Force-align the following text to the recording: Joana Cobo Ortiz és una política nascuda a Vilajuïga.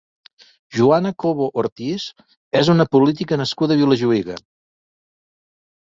Joana 0.77 1.11
Cobo 1.25 1.49
Ortiz 1.63 2.07
és 2.63 2.73
una 2.77 2.89
política 2.97 3.41
nascuda 3.45 3.79
a 3.79 3.85
Vilajuïga. 3.87 4.43